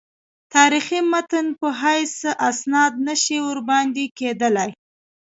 [0.55, 2.15] تاریخي متن په حیث
[2.47, 4.71] استناد نه شي ورباندې کېدلای.